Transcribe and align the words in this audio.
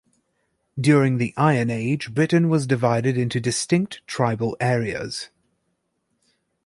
During 0.79 1.19
the 1.19 1.31
Iron 1.37 1.69
Age 1.69 2.11
Britain 2.15 2.49
was 2.49 2.65
divided 2.65 3.19
into 3.19 3.39
distinct 3.39 4.01
tribal 4.07 4.57
areas. 4.59 5.29